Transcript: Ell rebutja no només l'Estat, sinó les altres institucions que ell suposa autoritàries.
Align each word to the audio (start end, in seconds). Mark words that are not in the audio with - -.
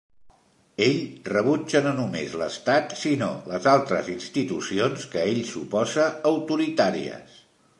Ell 0.83 1.01
rebutja 1.33 1.81
no 1.87 1.91
només 1.97 2.33
l'Estat, 2.43 2.95
sinó 3.01 3.29
les 3.51 3.67
altres 3.75 4.09
institucions 4.17 5.07
que 5.13 5.23
ell 5.33 5.45
suposa 5.51 6.09
autoritàries. 6.35 7.39